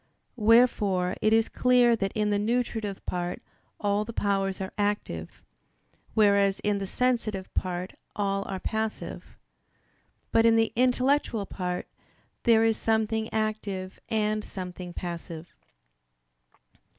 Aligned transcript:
Wherefore 0.41 1.15
it 1.21 1.31
is 1.31 1.47
clear 1.47 1.95
that 1.95 2.11
in 2.13 2.31
the 2.31 2.39
nutritive 2.39 3.05
part 3.05 3.39
all 3.79 4.03
the 4.03 4.13
powers 4.13 4.59
are 4.59 4.73
active, 4.75 5.43
whereas 6.15 6.59
in 6.61 6.79
the 6.79 6.87
sensitive 6.87 7.53
part 7.53 7.93
all 8.15 8.43
are 8.47 8.59
passive: 8.59 9.37
but 10.31 10.43
in 10.43 10.55
the 10.55 10.73
intellectual 10.75 11.45
part, 11.45 11.85
there 12.45 12.63
is 12.63 12.77
something 12.77 13.31
active 13.31 13.99
and 14.09 14.43
something 14.43 14.91
passive. 14.91 15.53